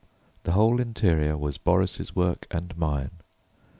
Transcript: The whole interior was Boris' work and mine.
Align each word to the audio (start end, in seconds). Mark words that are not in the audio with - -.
The 0.45 0.53
whole 0.53 0.79
interior 0.81 1.37
was 1.37 1.59
Boris' 1.59 2.15
work 2.15 2.47
and 2.49 2.75
mine. 2.75 3.19